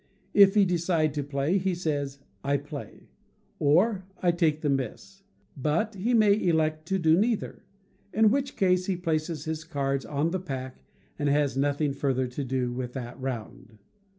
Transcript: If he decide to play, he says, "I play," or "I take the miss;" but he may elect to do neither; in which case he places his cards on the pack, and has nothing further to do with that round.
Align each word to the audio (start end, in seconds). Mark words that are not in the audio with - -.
If 0.33 0.55
he 0.55 0.65
decide 0.65 1.13
to 1.13 1.23
play, 1.23 1.59
he 1.59 1.75
says, 1.75 2.17
"I 2.43 2.57
play," 2.57 3.11
or 3.59 4.03
"I 4.19 4.31
take 4.31 4.61
the 4.61 4.69
miss;" 4.71 5.21
but 5.55 5.93
he 5.93 6.15
may 6.15 6.33
elect 6.43 6.87
to 6.87 6.97
do 6.97 7.15
neither; 7.15 7.61
in 8.11 8.31
which 8.31 8.55
case 8.55 8.87
he 8.87 8.97
places 8.97 9.45
his 9.45 9.63
cards 9.63 10.03
on 10.03 10.31
the 10.31 10.39
pack, 10.39 10.83
and 11.19 11.29
has 11.29 11.55
nothing 11.55 11.93
further 11.93 12.25
to 12.25 12.43
do 12.43 12.71
with 12.73 12.93
that 12.93 13.19
round. 13.21 13.77